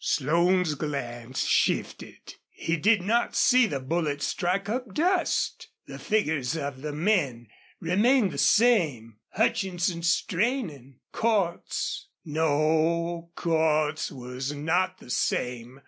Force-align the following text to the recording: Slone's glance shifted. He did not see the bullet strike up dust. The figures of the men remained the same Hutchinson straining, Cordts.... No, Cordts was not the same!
Slone's 0.03 0.73
glance 0.73 1.45
shifted. 1.45 2.33
He 2.49 2.75
did 2.75 3.03
not 3.03 3.35
see 3.35 3.67
the 3.67 3.79
bullet 3.79 4.23
strike 4.23 4.67
up 4.67 4.95
dust. 4.95 5.67
The 5.85 5.99
figures 5.99 6.57
of 6.57 6.81
the 6.81 6.91
men 6.91 7.49
remained 7.79 8.31
the 8.31 8.39
same 8.39 9.17
Hutchinson 9.33 10.01
straining, 10.01 11.01
Cordts.... 11.13 12.07
No, 12.25 13.29
Cordts 13.35 14.11
was 14.11 14.51
not 14.53 14.97
the 14.97 15.11
same! 15.11 15.79